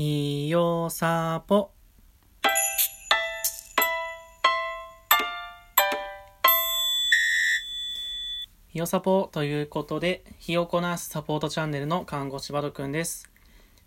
[0.00, 1.72] ひよさぽ
[8.68, 13.28] ひよさぽということで、ひよこナースサポートチャンネルの看護師バドくんです。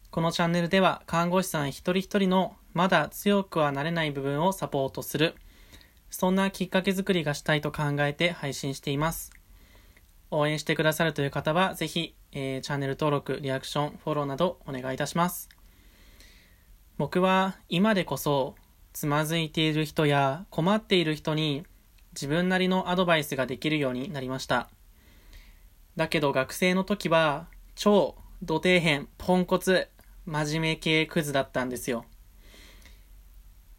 [0.09, 5.35] このチャンネルでは、看護師さん一人一人のまだ強くはなれない部分をサポートする、
[6.09, 9.31] そんなきっかけ作りがしたいと考えて配信しています。
[10.29, 15.60] 応援してくださるという方は、ぜひ、えーチャンネル登録、リアクション、フォローなどお願いいたします。
[17.01, 18.53] 僕は今でこそ、
[18.93, 21.63] つまずいている人や困っている人に
[22.13, 24.69] 自分なりのアドバイスができるようになりました。
[25.95, 29.87] だけど学生の時は、超、土底辺、ポンコツ、
[30.27, 32.05] 真面目系クズだったんですよ。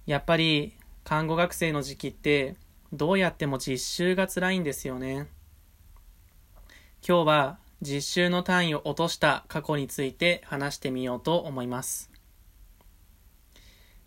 [0.04, 0.72] やっぱり、
[1.04, 2.56] 看護学生の時期って、
[2.92, 5.28] どうやっても実習が辛いんですよね。
[7.06, 12.11] 今日は実習の単位を落とした過去について話してみようと思います。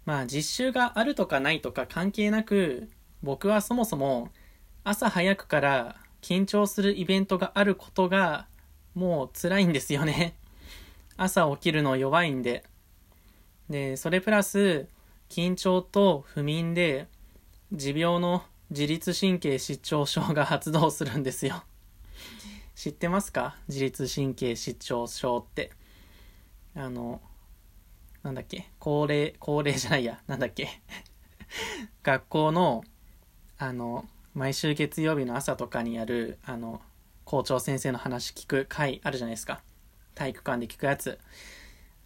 [0.05, 2.89] まあ実習があるとかないとか関係なく
[3.23, 4.29] 僕はそもそも
[4.83, 8.47] 朝早くから緊張するイベントがあることが
[8.93, 10.35] もう辛いんですよね。
[11.17, 12.63] 朝起きるの弱いんで。
[13.69, 14.87] で、それプラス
[15.29, 17.07] 緊張と不眠で
[17.71, 21.63] 持病の自律神経失調症が発動するんですよ。
[22.75, 23.57] 知ってますか？
[23.67, 25.71] 自律神経失調症って。
[26.75, 27.21] あの、
[28.25, 28.71] なんだっけ？
[28.79, 30.19] 高齢、高齢じゃないや。
[30.25, 30.67] なんだっけ？
[32.01, 32.83] 学校の、
[33.59, 36.81] あの、毎週月曜日の朝とかにやる、あの、
[37.23, 39.61] 校長先生の話聞く回あるじゃないですか。
[40.15, 41.19] 体育館で聞くやつ。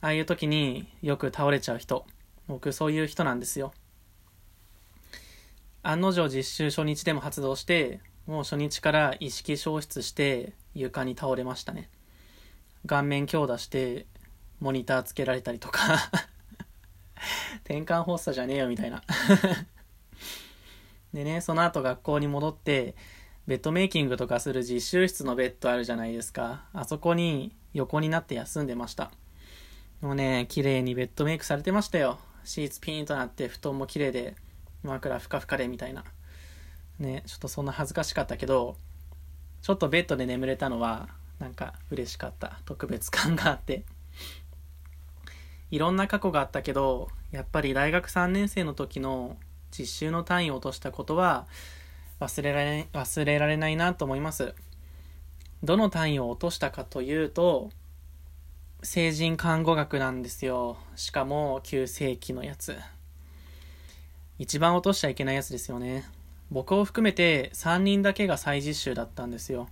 [0.02, 2.06] ああいう時によく倒れちゃう人。
[2.48, 3.74] 僕そういう人なんですよ。
[5.84, 11.90] 案の定実習初日でも発動して、もう初日から意識消失して床に倒れましたね。
[12.86, 14.06] 顔面強打して
[14.60, 16.12] モニターつけられたりとか。
[17.66, 19.04] 転換発作じゃねえよみたいな。
[21.14, 22.96] でねその後学校に戻って
[23.48, 26.66] ベッドメイキングとかする実習室のベッドあるじゃないですか。
[26.74, 29.12] あそこに横になって休んでました。
[30.02, 32.20] もうね綺麗にベッドメイクされてましたよ。
[32.44, 34.36] シーツピーンとなって布団も綺麗で
[34.84, 36.04] 枕ふかふかでみたいな。
[37.00, 38.76] ねちょっとそんな恥ずかしかったけど
[39.62, 42.60] ちょっとベッドで眠れたのはなんか嬉しかった。
[42.66, 43.84] 特別感があって。
[45.72, 49.38] いろんな過去があったけどやっぱり大学3年生の時の
[49.72, 51.48] 実習の単位を落としたことは
[52.20, 54.54] 忘れられ忘れられないなと思います。
[55.64, 57.70] どの単位を落としたかというと
[58.82, 60.78] 成人看護学なんですよ。
[60.96, 62.78] しかも9世紀のやつ。
[64.38, 66.06] 一番落としちゃいけないやつですよね。
[66.50, 69.70] 僕を含めて3人だけが再実習だったんですよ。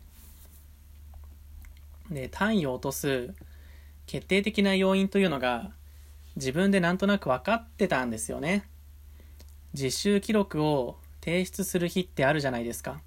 [2.12, 3.34] で単位を落とす
[4.06, 5.72] 決定的な要因というのが
[6.38, 8.70] 自分でなんとなく分かってたんですよね。
[9.74, 13.02] 実習記録を提出する日ってあるじゃないですか。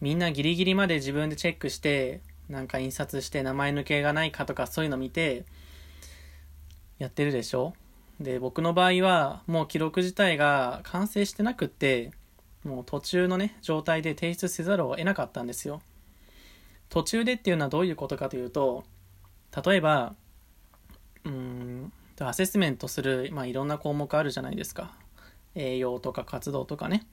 [0.00, 5.44] みんなギリギリまで自分でチェックしてなんか印刷して名前抜けがないかとかそういうの見て
[6.98, 7.74] やってるでしょ。
[8.18, 12.10] で僕の場合はもう記録自体が完成してなくって
[12.64, 15.82] もう途中のね状態で提出せざるを得なかったんですよ。
[16.88, 18.82] 途中でっていうのはどういうことかというと
[19.64, 20.16] 例えば
[21.24, 21.92] うん
[22.26, 24.92] アセスメントする、まあ、いろんな項目あるじゃないですか。
[25.54, 27.06] 栄養とか活動とかね。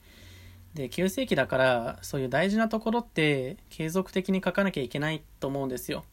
[0.73, 6.03] で9世紀だからそういう大事なところって継続的に書かなきゃいけないと思うんですよ。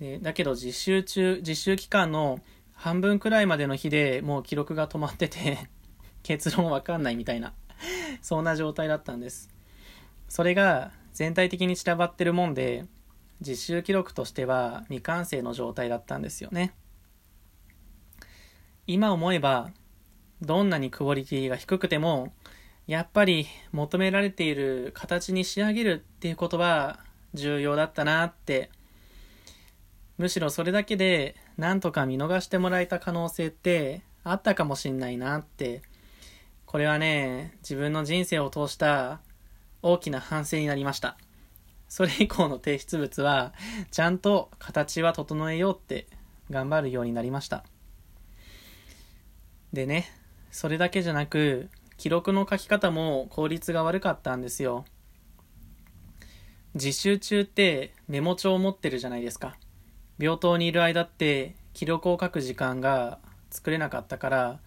[0.00, 2.40] でだけど実習中実習期間の
[2.72, 5.68] 半分くらいまでの日でもう記録が止まってて
[6.22, 7.52] 結論わかんないみたいな
[8.22, 9.50] そんな状態だったんです。
[10.28, 12.86] それが全体的に散らばってるもんで
[13.40, 16.74] 実習記録としては未完成の状態だったんですよね。
[18.90, 19.70] 今思えば
[20.40, 22.32] どんなにクオリティが低くても
[22.86, 26.98] やっぱり求められている形に仕上げるっていうことは
[27.34, 28.70] 重要だったなって。
[30.16, 35.82] むしろそれだけでなんとか見逃してもらえた可能性ってあったかもしんないなって。
[36.64, 39.20] これはね自分の人生を通した
[39.82, 41.18] 大きな反省になりました。
[41.90, 43.52] それ以降の提出物は
[43.90, 46.06] ちゃんと形は整えようって
[46.50, 47.64] 頑張るようになりました。
[49.72, 50.10] でね
[50.50, 54.84] それだけじゃなく記録の書き方も効率が悪かったんですよ。
[56.74, 59.56] 実習中ってメモ帳を持ってるじゃないですか。
[60.18, 63.18] 病棟にいる間って記録を書く時間が
[63.50, 64.60] 作れなかったから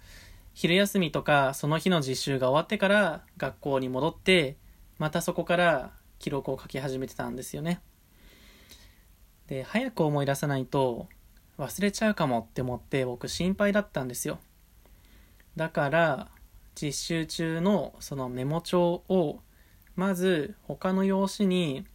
[0.54, 4.58] 昼休みとかその日の実習が終わってから学校に戻って
[4.98, 7.82] またそこから記録を書き始めてたんですよね。
[9.48, 11.08] で早く思い出さないと
[11.58, 14.40] 忘れちゃうかもって思って僕心配だったんですよ。
[15.56, 16.28] だから
[16.76, 19.40] 実習中のそのメモ帳を
[19.96, 21.86] まず他の用紙に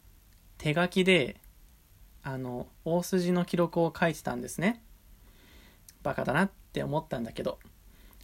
[0.59, 1.37] 手書きで
[2.23, 4.83] あの大筋の記録を書いてたんですね。
[6.03, 7.59] バカだなって思ったんだけど。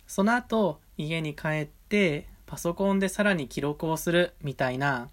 [0.07, 5.09] その後家に帰ってパソコンでさらに記録をするみたいな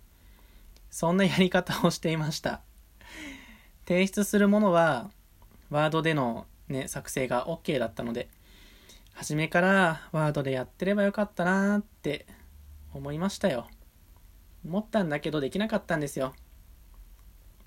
[0.89, 2.61] そんなやり方をしていました。
[3.87, 5.09] 提出するものは
[5.69, 8.27] ワードでの、ね、作成が OK だったので。
[9.19, 12.25] 初めからワードでやってればよかったなって
[12.93, 13.67] 思いましたよ。
[14.63, 16.33] 思ったんだけどできなかったんですよ。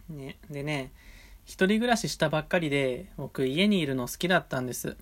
[0.08, 0.92] ね、でね
[1.44, 4.96] 一人暮らししたばっかりで僕家にいるの好きだったんです。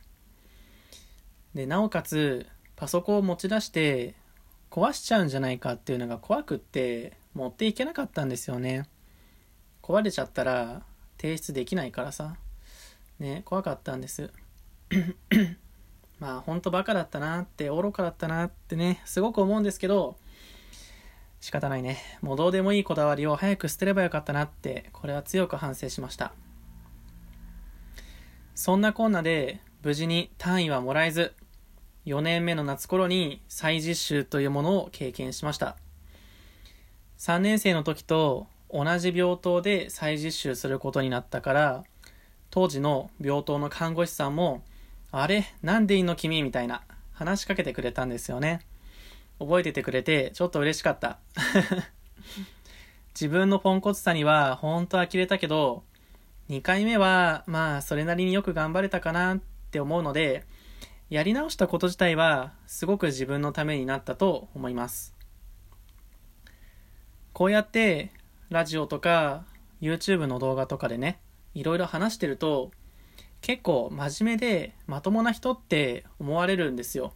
[1.55, 4.17] でなおかつパソコンを持ち出して
[4.73, 8.89] 壊しちゃうんじゃないかっていうのが怖くって持っていけなかったんですよね。
[9.83, 10.83] 壊れちゃったら
[11.17, 12.35] 提出できないからさ。
[13.21, 14.33] ね怖かったんです。
[16.21, 20.17] まあほんとバカだったなって愚かだったなってねすごく思うんですけど
[21.41, 21.99] 仕方ないね。
[22.21, 26.33] もうどうでもいいこだわりを早く捨てればよかったなって、これは強く反省しました。
[28.55, 31.33] そんなこんなで、無事に単位はもらえず、
[32.05, 35.77] 4年目の夏頃に再実習というものを経験しました。
[37.17, 41.85] 3年生の時と同じ病棟で再実習することになったから、
[42.51, 44.63] 当時の病棟の看護師さんも、
[45.13, 48.61] あれなんでいいの君みたいな話しかけてくれたんですよね。
[49.41, 51.19] 覚えててくれて、ちょっと嬉しかった。
[53.15, 55.83] 自分のポンコツさには、ほんと呆れたけど、
[56.51, 59.41] 2回目は、まあ、それなりによく頑張れたかなっ
[59.71, 60.45] て思うので、
[61.09, 65.17] やり直したこと自体は、すごく自分のためになったと思います。
[67.33, 68.13] こうやって、
[68.51, 69.45] ラジオとか、
[69.81, 71.21] YouTube の動画とかでね、
[71.55, 72.71] いろいろ話してると、
[73.41, 77.13] 結構真面目でまともな人って思われるんですよ。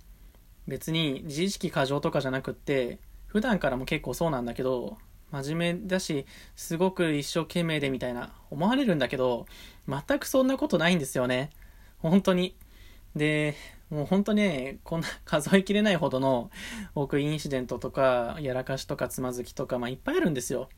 [0.67, 4.97] 別に自意識過剰とかじゃなくって普段からも結構そうなんだけど
[5.31, 6.27] 真面目だし
[6.57, 9.47] すごく一生懸命でみたいな思われるんだけど
[9.89, 11.51] 全くそんなことないんですよね。
[11.99, 12.57] 本当に。
[13.17, 13.55] で
[13.91, 16.51] もう本当ねこんな数えきれないほどの
[16.95, 20.69] 僕インシデントとかやらかしとかつまずきとか、まあ、いっぱいあるんですよ。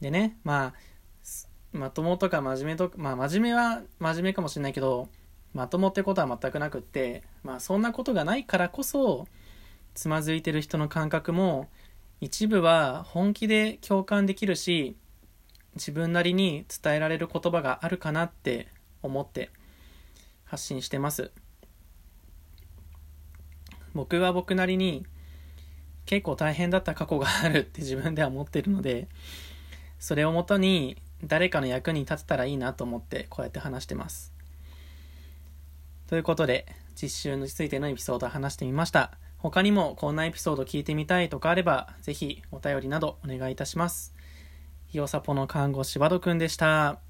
[0.00, 0.74] でねまあ
[1.72, 5.08] まともとか真面目とかまあ真面目は真面目かもしれないけど
[5.54, 9.26] まともってことは全くなくって、まあそんなことがないからこそ、
[9.94, 11.68] つまずいてる人の感覚も、
[12.20, 14.96] 一部は本気で共感できるし、
[15.74, 18.68] 自分なりに伝えられる言葉があるかなって
[19.02, 19.50] 思って
[20.44, 21.30] 発信してます。
[23.94, 25.06] 僕は僕なりに
[26.04, 29.08] 結構大変だった過去があるって自分では思ってるので、
[29.98, 34.32] それをもとに誰かの役に立てたらいいなと思ってこうやって話してます。
[36.06, 36.66] ということで、
[37.00, 39.12] 実習についてのエピソードを話してみました。
[39.36, 44.14] 他にもこんなエピソード聞いてみたいとかあれば、ぜひお便りなどお願いいたします。
[44.86, 47.07] ひよさぽの看護師和ドくんでした。